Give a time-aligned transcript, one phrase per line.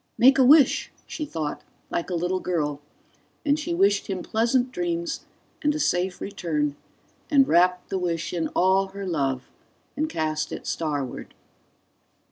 [0.17, 0.91] Make a wish!
[1.05, 2.81] she thought, like a little girl,
[3.45, 5.25] and she wished him pleasant dreams
[5.61, 6.75] and a safe return
[7.29, 9.47] and wrapped the wish in all her love
[9.95, 11.35] and cast it starward.